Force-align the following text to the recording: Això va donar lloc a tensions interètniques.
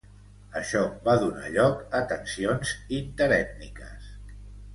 Això 0.61 0.79
va 1.07 1.13
donar 1.23 1.51
lloc 1.57 1.83
a 1.99 2.01
tensions 2.15 2.73
interètniques. 3.01 4.11